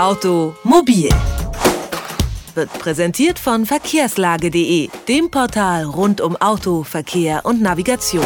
Automobil 0.00 1.10
wird 2.54 2.72
präsentiert 2.78 3.38
von 3.38 3.66
verkehrslage.de, 3.66 4.88
dem 5.06 5.30
Portal 5.30 5.84
rund 5.84 6.22
um 6.22 6.36
Auto, 6.36 6.84
Verkehr 6.84 7.44
und 7.44 7.60
Navigation. 7.60 8.24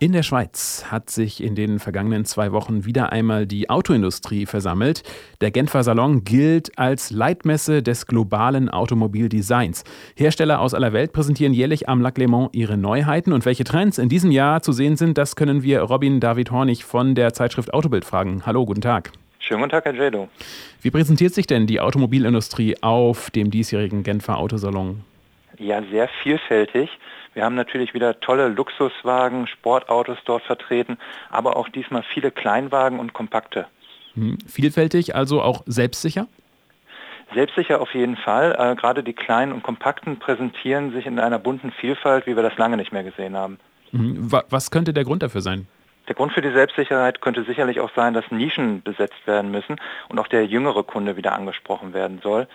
In 0.00 0.10
der 0.10 0.24
Schweiz 0.24 0.86
hat 0.88 1.08
sich 1.08 1.40
in 1.40 1.54
den 1.54 1.78
vergangenen 1.78 2.24
zwei 2.24 2.50
Wochen 2.50 2.84
wieder 2.84 3.12
einmal 3.12 3.46
die 3.46 3.70
Autoindustrie 3.70 4.46
versammelt. 4.46 5.04
Der 5.40 5.52
Genfer 5.52 5.84
Salon 5.84 6.24
gilt 6.24 6.76
als 6.76 7.12
Leitmesse 7.12 7.84
des 7.84 8.08
globalen 8.08 8.68
Automobildesigns. 8.68 9.84
Hersteller 10.16 10.60
aus 10.60 10.74
aller 10.74 10.92
Welt 10.92 11.12
präsentieren 11.12 11.54
jährlich 11.54 11.88
am 11.88 12.00
Lac 12.00 12.18
Léman 12.18 12.48
ihre 12.50 12.76
Neuheiten 12.76 13.32
und 13.32 13.44
welche 13.44 13.62
Trends 13.62 13.98
in 13.98 14.08
diesem 14.08 14.32
Jahr 14.32 14.62
zu 14.62 14.72
sehen 14.72 14.96
sind, 14.96 15.16
das 15.16 15.36
können 15.36 15.62
wir 15.62 15.82
Robin 15.82 16.18
David 16.18 16.50
Hornig 16.50 16.84
von 16.84 17.14
der 17.14 17.34
Zeitschrift 17.34 17.72
Autobild 17.72 18.04
fragen. 18.04 18.42
Hallo, 18.44 18.66
guten 18.66 18.80
Tag. 18.80 19.12
Schönen 19.48 19.60
guten 19.60 19.70
Tag, 19.70 19.86
Herr 19.86 19.94
Jado. 19.94 20.28
Wie 20.82 20.90
präsentiert 20.90 21.32
sich 21.32 21.46
denn 21.46 21.66
die 21.66 21.80
Automobilindustrie 21.80 22.76
auf 22.82 23.30
dem 23.30 23.50
diesjährigen 23.50 24.02
Genfer 24.02 24.36
Autosalon? 24.36 25.04
Ja, 25.56 25.82
sehr 25.90 26.10
vielfältig. 26.22 26.90
Wir 27.32 27.44
haben 27.44 27.54
natürlich 27.54 27.94
wieder 27.94 28.20
tolle 28.20 28.48
Luxuswagen, 28.48 29.46
Sportautos 29.46 30.18
dort 30.26 30.42
vertreten, 30.42 30.98
aber 31.30 31.56
auch 31.56 31.70
diesmal 31.70 32.04
viele 32.12 32.30
Kleinwagen 32.30 33.00
und 33.00 33.14
Kompakte. 33.14 33.66
Hm. 34.12 34.36
Vielfältig, 34.46 35.14
also 35.14 35.40
auch 35.40 35.62
selbstsicher? 35.64 36.26
Selbstsicher 37.32 37.80
auf 37.80 37.94
jeden 37.94 38.18
Fall. 38.18 38.54
Äh, 38.58 38.76
gerade 38.76 39.02
die 39.02 39.14
kleinen 39.14 39.52
und 39.52 39.62
kompakten 39.62 40.18
präsentieren 40.18 40.92
sich 40.92 41.06
in 41.06 41.18
einer 41.18 41.38
bunten 41.38 41.72
Vielfalt, 41.72 42.26
wie 42.26 42.36
wir 42.36 42.42
das 42.42 42.58
lange 42.58 42.76
nicht 42.76 42.92
mehr 42.92 43.02
gesehen 43.02 43.34
haben. 43.34 43.58
Hm. 43.92 44.30
Was 44.30 44.70
könnte 44.70 44.92
der 44.92 45.04
Grund 45.04 45.22
dafür 45.22 45.40
sein? 45.40 45.66
Der 46.08 46.14
Grund 46.14 46.32
für 46.32 46.40
die 46.40 46.50
Selbstsicherheit 46.50 47.20
könnte 47.20 47.44
sicherlich 47.44 47.80
auch 47.80 47.90
sein, 47.94 48.14
dass 48.14 48.30
Nischen 48.30 48.82
besetzt 48.82 49.26
werden 49.26 49.50
müssen 49.50 49.76
und 50.08 50.18
auch 50.18 50.28
der 50.28 50.46
jüngere 50.46 50.82
Kunde 50.82 51.16
wieder 51.16 51.34
angesprochen 51.34 51.92
werden 51.92 52.20
soll. 52.22 52.48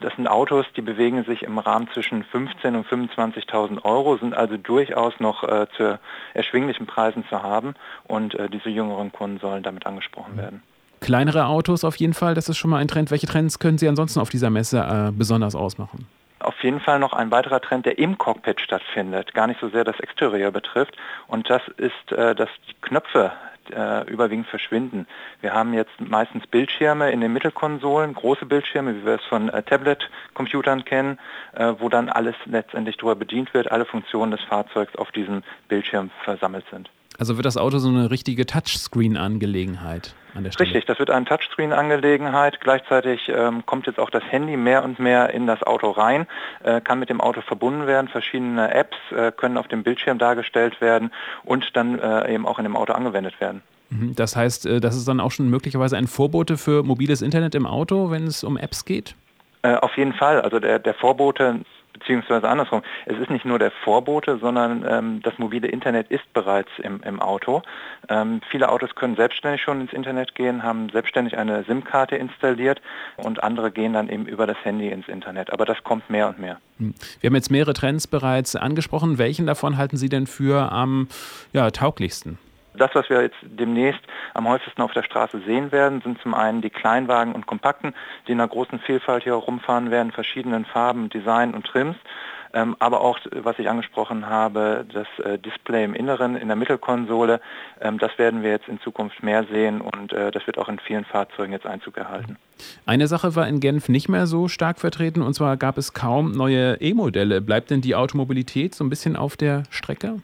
Das 0.00 0.14
sind 0.16 0.26
Autos, 0.26 0.66
die 0.76 0.82
bewegen 0.82 1.24
sich 1.24 1.42
im 1.42 1.58
Rahmen 1.58 1.88
zwischen 1.92 2.24
15.000 2.24 2.76
und 2.76 2.86
25.000 2.86 3.84
Euro, 3.84 4.16
sind 4.16 4.34
also 4.34 4.56
durchaus 4.56 5.18
noch 5.20 5.44
äh, 5.44 5.66
zu 5.76 5.98
erschwinglichen 6.34 6.86
Preisen 6.86 7.24
zu 7.28 7.42
haben 7.42 7.74
und 8.04 8.34
äh, 8.34 8.48
diese 8.48 8.68
jüngeren 8.68 9.12
Kunden 9.12 9.38
sollen 9.38 9.62
damit 9.62 9.86
angesprochen 9.86 10.36
werden. 10.36 10.62
Kleinere 11.00 11.46
Autos 11.46 11.84
auf 11.84 11.96
jeden 11.96 12.14
Fall, 12.14 12.34
das 12.34 12.48
ist 12.48 12.58
schon 12.58 12.70
mal 12.70 12.78
ein 12.78 12.88
Trend. 12.88 13.10
Welche 13.10 13.26
Trends 13.26 13.58
können 13.58 13.78
Sie 13.78 13.88
ansonsten 13.88 14.20
auf 14.20 14.28
dieser 14.28 14.50
Messe 14.50 14.78
äh, 14.78 15.12
besonders 15.12 15.54
ausmachen? 15.54 16.06
Auf 16.62 16.64
jeden 16.64 16.78
Fall 16.78 17.00
noch 17.00 17.12
ein 17.12 17.32
weiterer 17.32 17.60
Trend, 17.60 17.86
der 17.86 17.98
im 17.98 18.18
Cockpit 18.18 18.60
stattfindet, 18.60 19.34
gar 19.34 19.48
nicht 19.48 19.58
so 19.58 19.68
sehr 19.68 19.82
das 19.82 19.98
Exterieur 19.98 20.52
betrifft. 20.52 20.96
Und 21.26 21.50
das 21.50 21.60
ist, 21.76 22.12
äh, 22.12 22.36
dass 22.36 22.48
die 22.68 22.74
Knöpfe 22.80 23.32
äh, 23.74 24.08
überwiegend 24.08 24.46
verschwinden. 24.46 25.08
Wir 25.40 25.54
haben 25.54 25.74
jetzt 25.74 25.90
meistens 25.98 26.46
Bildschirme 26.46 27.10
in 27.10 27.20
den 27.20 27.32
Mittelkonsolen, 27.32 28.14
große 28.14 28.46
Bildschirme, 28.46 28.94
wie 28.94 29.04
wir 29.04 29.14
es 29.14 29.24
von 29.24 29.48
äh, 29.48 29.64
Tablet-Computern 29.64 30.84
kennen, 30.84 31.18
äh, 31.56 31.72
wo 31.80 31.88
dann 31.88 32.08
alles 32.08 32.36
letztendlich 32.44 32.96
darüber 32.96 33.16
bedient 33.16 33.52
wird, 33.54 33.72
alle 33.72 33.84
Funktionen 33.84 34.30
des 34.30 34.42
Fahrzeugs 34.42 34.94
auf 34.94 35.10
diesem 35.10 35.42
Bildschirm 35.66 36.12
versammelt 36.22 36.64
sind. 36.70 36.88
Also 37.22 37.36
wird 37.36 37.46
das 37.46 37.56
Auto 37.56 37.78
so 37.78 37.88
eine 37.88 38.10
richtige 38.10 38.46
Touchscreen-Angelegenheit 38.46 40.16
an 40.34 40.42
der 40.42 40.50
Stelle? 40.50 40.66
Richtig, 40.66 40.86
das 40.86 40.98
wird 40.98 41.08
eine 41.08 41.24
Touchscreen-Angelegenheit. 41.24 42.58
Gleichzeitig 42.58 43.28
ähm, 43.28 43.64
kommt 43.64 43.86
jetzt 43.86 44.00
auch 44.00 44.10
das 44.10 44.24
Handy 44.24 44.56
mehr 44.56 44.82
und 44.82 44.98
mehr 44.98 45.30
in 45.30 45.46
das 45.46 45.62
Auto 45.62 45.92
rein, 45.92 46.26
äh, 46.64 46.80
kann 46.80 46.98
mit 46.98 47.10
dem 47.10 47.20
Auto 47.20 47.40
verbunden 47.40 47.86
werden. 47.86 48.08
Verschiedene 48.08 48.74
Apps 48.74 48.96
äh, 49.12 49.30
können 49.30 49.56
auf 49.56 49.68
dem 49.68 49.84
Bildschirm 49.84 50.18
dargestellt 50.18 50.80
werden 50.80 51.12
und 51.44 51.76
dann 51.76 51.96
äh, 52.00 52.34
eben 52.34 52.44
auch 52.44 52.58
in 52.58 52.64
dem 52.64 52.74
Auto 52.74 52.92
angewendet 52.92 53.40
werden. 53.40 53.62
Mhm, 53.90 54.16
das 54.16 54.34
heißt, 54.34 54.66
äh, 54.66 54.80
das 54.80 54.96
ist 54.96 55.06
dann 55.06 55.20
auch 55.20 55.30
schon 55.30 55.48
möglicherweise 55.48 55.96
ein 55.96 56.08
Vorbote 56.08 56.56
für 56.56 56.82
mobiles 56.82 57.22
Internet 57.22 57.54
im 57.54 57.66
Auto, 57.66 58.10
wenn 58.10 58.26
es 58.26 58.42
um 58.42 58.56
Apps 58.56 58.84
geht? 58.84 59.14
Äh, 59.62 59.76
auf 59.76 59.96
jeden 59.96 60.12
Fall. 60.12 60.40
Also 60.40 60.58
der, 60.58 60.80
der 60.80 60.94
Vorbote 60.94 61.60
beziehungsweise 61.92 62.48
andersrum. 62.48 62.82
Es 63.06 63.18
ist 63.18 63.30
nicht 63.30 63.44
nur 63.44 63.58
der 63.58 63.70
Vorbote, 63.70 64.38
sondern 64.38 64.84
ähm, 64.88 65.22
das 65.22 65.38
mobile 65.38 65.68
Internet 65.68 66.10
ist 66.10 66.30
bereits 66.32 66.70
im, 66.78 67.00
im 67.02 67.20
Auto. 67.20 67.62
Ähm, 68.08 68.40
viele 68.50 68.68
Autos 68.68 68.94
können 68.94 69.16
selbstständig 69.16 69.62
schon 69.62 69.80
ins 69.80 69.92
Internet 69.92 70.34
gehen, 70.34 70.62
haben 70.62 70.88
selbstständig 70.90 71.36
eine 71.36 71.64
SIM-Karte 71.64 72.16
installiert 72.16 72.80
und 73.16 73.42
andere 73.42 73.70
gehen 73.70 73.92
dann 73.92 74.08
eben 74.08 74.26
über 74.26 74.46
das 74.46 74.56
Handy 74.64 74.88
ins 74.88 75.08
Internet. 75.08 75.52
Aber 75.52 75.64
das 75.64 75.82
kommt 75.84 76.08
mehr 76.10 76.28
und 76.28 76.38
mehr. 76.38 76.58
Hm. 76.78 76.94
Wir 77.20 77.28
haben 77.28 77.36
jetzt 77.36 77.50
mehrere 77.50 77.74
Trends 77.74 78.06
bereits 78.06 78.56
angesprochen. 78.56 79.18
Welchen 79.18 79.46
davon 79.46 79.76
halten 79.76 79.96
Sie 79.96 80.08
denn 80.08 80.26
für 80.26 80.72
am 80.72 81.08
ja, 81.52 81.70
tauglichsten? 81.70 82.38
Das, 82.74 82.90
was 82.94 83.08
wir 83.10 83.22
jetzt 83.22 83.36
demnächst 83.42 84.00
am 84.34 84.48
häufigsten 84.48 84.82
auf 84.82 84.92
der 84.92 85.02
Straße 85.02 85.40
sehen 85.46 85.72
werden, 85.72 86.00
sind 86.02 86.20
zum 86.22 86.34
einen 86.34 86.62
die 86.62 86.70
Kleinwagen 86.70 87.34
und 87.34 87.46
Kompakten, 87.46 87.94
die 88.26 88.32
in 88.32 88.40
einer 88.40 88.48
großen 88.48 88.78
Vielfalt 88.80 89.24
hier 89.24 89.34
rumfahren 89.34 89.90
werden, 89.90 90.12
verschiedenen 90.12 90.64
Farben, 90.64 91.10
Design 91.10 91.54
und 91.54 91.66
Trims. 91.66 91.96
Ähm, 92.54 92.76
aber 92.80 93.00
auch, 93.00 93.18
was 93.30 93.58
ich 93.58 93.68
angesprochen 93.68 94.26
habe, 94.26 94.84
das 94.92 95.06
äh, 95.24 95.38
Display 95.38 95.84
im 95.84 95.94
Inneren, 95.94 96.36
in 96.36 96.48
der 96.48 96.56
Mittelkonsole, 96.56 97.40
ähm, 97.80 97.98
das 97.98 98.18
werden 98.18 98.42
wir 98.42 98.50
jetzt 98.50 98.68
in 98.68 98.78
Zukunft 98.80 99.22
mehr 99.22 99.44
sehen 99.44 99.80
und 99.80 100.12
äh, 100.12 100.30
das 100.30 100.46
wird 100.46 100.58
auch 100.58 100.68
in 100.68 100.78
vielen 100.78 101.06
Fahrzeugen 101.06 101.52
jetzt 101.52 101.64
Einzug 101.64 101.96
erhalten. 101.96 102.36
Eine 102.84 103.06
Sache 103.06 103.34
war 103.36 103.48
in 103.48 103.60
Genf 103.60 103.88
nicht 103.88 104.10
mehr 104.10 104.26
so 104.26 104.48
stark 104.48 104.80
vertreten 104.80 105.22
und 105.22 105.32
zwar 105.32 105.56
gab 105.56 105.78
es 105.78 105.94
kaum 105.94 106.32
neue 106.32 106.74
E-Modelle. 106.80 107.40
Bleibt 107.40 107.70
denn 107.70 107.80
die 107.80 107.94
Automobilität 107.94 108.74
so 108.74 108.84
ein 108.84 108.90
bisschen 108.90 109.16
auf 109.16 109.38
der 109.38 109.62
Strecke? 109.70 110.20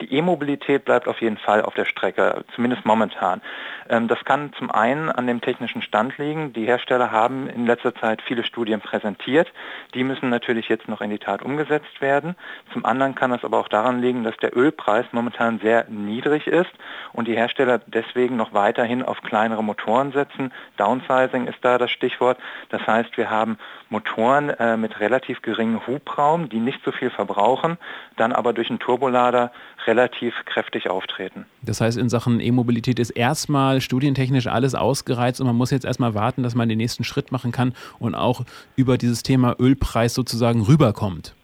Die 0.00 0.14
E-Mobilität 0.14 0.84
bleibt 0.84 1.08
auf 1.08 1.20
jeden 1.20 1.38
Fall 1.38 1.62
auf 1.62 1.74
der 1.74 1.84
Strecke, 1.84 2.44
zumindest 2.54 2.84
momentan. 2.84 3.42
Ähm, 3.88 4.06
das 4.06 4.24
kann 4.24 4.52
zum 4.52 4.70
einen 4.70 5.10
an 5.10 5.26
dem 5.26 5.40
technischen 5.40 5.82
Stand 5.82 6.18
liegen. 6.18 6.52
Die 6.52 6.66
Hersteller 6.66 7.10
haben 7.10 7.48
in 7.48 7.66
letzter 7.66 7.94
Zeit 7.94 8.22
viele 8.22 8.44
Studien 8.44 8.80
präsentiert. 8.80 9.48
Die 9.94 10.04
müssen 10.04 10.28
natürlich 10.28 10.68
jetzt 10.68 10.88
noch 10.88 11.00
in 11.00 11.10
die 11.10 11.18
Tat 11.18 11.42
umgesetzt 11.42 12.00
werden. 12.00 12.36
Zum 12.72 12.84
anderen 12.84 13.16
kann 13.16 13.32
es 13.32 13.44
aber 13.44 13.58
auch 13.58 13.68
daran 13.68 14.00
liegen, 14.00 14.22
dass 14.22 14.36
der 14.36 14.56
Ölpreis 14.56 15.06
momentan 15.10 15.58
sehr 15.58 15.86
niedrig 15.88 16.46
ist 16.46 16.70
und 17.12 17.26
die 17.26 17.36
Hersteller 17.36 17.80
deswegen 17.86 18.36
noch 18.36 18.52
weiterhin 18.52 19.02
auf 19.02 19.20
kleinere 19.22 19.64
Motoren 19.64 20.12
setzen. 20.12 20.52
Downsizing 20.76 21.48
ist 21.48 21.58
da 21.62 21.78
das 21.78 21.90
Stichwort. 21.90 22.38
Das 22.68 22.86
heißt, 22.86 23.16
wir 23.16 23.30
haben 23.30 23.58
Motoren 23.88 24.50
äh, 24.50 24.76
mit 24.76 25.00
relativ 25.00 25.42
geringem 25.42 25.86
Hubraum, 25.86 26.48
die 26.48 26.60
nicht 26.60 26.84
so 26.84 26.92
viel 26.92 27.10
verbrauchen, 27.10 27.78
dann 28.16 28.32
aber 28.32 28.52
durch 28.52 28.68
einen 28.68 28.78
Turbolader 28.78 29.50
relativ 29.88 30.34
kräftig 30.44 30.88
auftreten. 30.88 31.46
Das 31.62 31.80
heißt, 31.80 31.98
in 31.98 32.08
Sachen 32.08 32.38
E-Mobilität 32.40 33.00
ist 33.00 33.10
erstmal 33.10 33.80
studientechnisch 33.80 34.46
alles 34.46 34.74
ausgereizt 34.76 35.40
und 35.40 35.46
man 35.48 35.56
muss 35.56 35.72
jetzt 35.72 35.84
erstmal 35.84 36.14
warten, 36.14 36.44
dass 36.44 36.54
man 36.54 36.68
den 36.68 36.78
nächsten 36.78 37.02
Schritt 37.02 37.32
machen 37.32 37.50
kann 37.50 37.74
und 37.98 38.14
auch 38.14 38.42
über 38.76 38.98
dieses 38.98 39.24
Thema 39.24 39.56
Ölpreis 39.58 40.14
sozusagen 40.14 40.62
rüberkommt. 40.62 41.34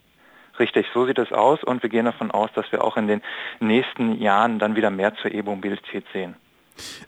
Richtig, 0.59 0.87
so 0.94 1.04
sieht 1.06 1.19
es 1.19 1.33
aus 1.33 1.65
und 1.65 1.83
wir 1.83 1.91
gehen 1.91 2.04
davon 2.04 2.31
aus, 2.31 2.50
dass 2.54 2.71
wir 2.71 2.84
auch 2.84 2.97
in 2.97 3.09
den 3.09 3.22
nächsten 3.59 4.21
Jahren 4.21 4.60
dann 4.60 4.77
wieder 4.77 4.91
mehr 4.91 5.15
zur 5.16 5.34
E-Mobilität 5.34 6.04
sehen. 6.12 6.37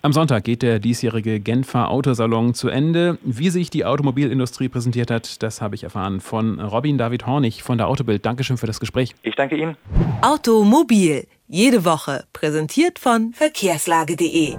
Am 0.02 0.12
Sonntag 0.12 0.44
geht 0.44 0.62
der 0.62 0.78
diesjährige 0.78 1.40
Genfer 1.40 1.90
Autosalon 1.90 2.54
zu 2.54 2.68
Ende. 2.68 3.18
Wie 3.22 3.50
sich 3.50 3.70
die 3.70 3.84
Automobilindustrie 3.84 4.68
präsentiert 4.68 5.10
hat, 5.10 5.42
das 5.42 5.60
habe 5.60 5.74
ich 5.74 5.84
erfahren 5.84 6.20
von 6.20 6.60
Robin 6.60 6.98
David 6.98 7.26
Hornig 7.26 7.62
von 7.62 7.78
der 7.78 7.88
Autobild. 7.88 8.24
Dankeschön 8.24 8.56
für 8.56 8.66
das 8.66 8.80
Gespräch. 8.80 9.14
Ich 9.22 9.34
danke 9.34 9.56
Ihnen. 9.56 9.76
Automobil, 10.22 11.26
jede 11.48 11.84
Woche, 11.84 12.24
präsentiert 12.32 12.98
von 12.98 13.32
verkehrslage.de. 13.32 14.56